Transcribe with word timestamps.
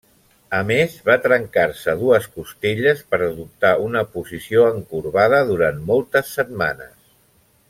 A 0.59 0.59
més, 0.69 0.93
va 1.09 1.17
trencar-se 1.25 1.93
dues 1.99 2.25
costelles 2.39 3.03
per 3.11 3.19
adoptar 3.27 3.75
una 3.91 4.03
posició 4.17 4.67
encorbada 4.73 5.43
durant 5.55 5.83
moltes 5.93 6.33
setmanes. 6.41 6.95